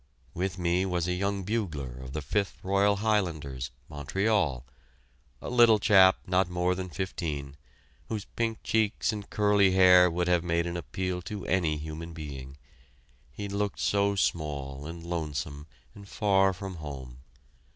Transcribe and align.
With 0.33 0.57
me 0.57 0.83
was 0.83 1.07
a 1.07 1.13
young 1.13 1.43
bugler 1.43 1.99
of 1.99 2.13
the 2.13 2.23
Fifth 2.23 2.57
Royal 2.63 2.95
Highlanders, 2.95 3.69
Montreal, 3.87 4.65
a 5.39 5.47
little 5.51 5.77
chap 5.77 6.17
not 6.25 6.49
more 6.49 6.73
than 6.73 6.89
fifteen, 6.89 7.55
whose 8.07 8.25
pink 8.25 8.63
cheeks 8.63 9.13
and 9.13 9.29
curly 9.29 9.73
hair 9.73 10.09
would 10.09 10.27
have 10.27 10.43
made 10.43 10.65
an 10.65 10.75
appeal 10.75 11.21
to 11.21 11.45
any 11.45 11.77
human 11.77 12.13
being: 12.13 12.57
he 13.31 13.47
looked 13.47 13.79
so 13.79 14.15
small 14.15 14.87
and 14.87 15.03
lonesome 15.05 15.67
and 15.93 16.07
far 16.09 16.51
from 16.51 16.77
home. 16.77 17.19